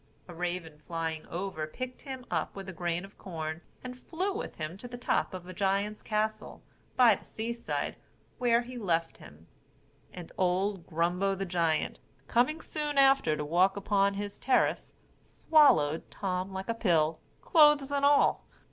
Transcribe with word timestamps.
A 0.27 0.33
raven 0.33 0.79
flying 0.79 1.27
over, 1.27 1.67
picked 1.67 2.01
him 2.01 2.25
up 2.31 2.55
with 2.55 2.67
a 2.67 2.73
grain 2.73 3.05
of 3.05 3.19
corn, 3.19 3.61
and 3.83 3.95
flew 3.95 4.33
with 4.33 4.55
him 4.55 4.75
to 4.77 4.87
the 4.87 4.97
top 4.97 5.31
of 5.31 5.45
a 5.47 5.53
giant's 5.53 6.01
castle, 6.01 6.63
by 6.95 7.13
the 7.13 7.23
seaside, 7.23 7.97
where 8.39 8.63
he 8.63 8.79
left 8.79 9.17
him; 9.17 9.45
and 10.11 10.31
old 10.39 10.87
Grumbo 10.87 11.35
the 11.35 11.45
giant, 11.45 11.99
coming 12.27 12.61
soon 12.61 12.97
after 12.97 13.37
to 13.37 13.45
walk 13.45 13.77
upon 13.77 14.15
his 14.15 14.39
terrace, 14.39 14.93
swallowed 15.23 16.09
Tom 16.09 16.51
like 16.51 16.69
a 16.69 16.73
pill, 16.73 17.19
clothes 17.43 17.91
and 17.91 18.03
all. 18.03 18.43